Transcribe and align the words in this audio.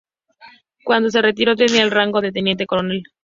Cuando 0.83 1.11
se 1.11 1.21
retiró 1.21 1.55
tenía 1.55 1.83
el 1.83 1.91
rango 1.91 2.21
de 2.21 2.31
teniente 2.31 2.65
coronel. 2.65 3.03